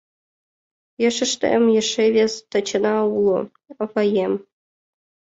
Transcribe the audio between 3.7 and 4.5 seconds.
аваем.